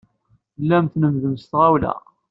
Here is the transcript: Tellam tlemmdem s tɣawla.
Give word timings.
Tellam 0.55 0.85
tlemmdem 0.87 1.35
s 1.41 1.43
tɣawla. 1.45 1.93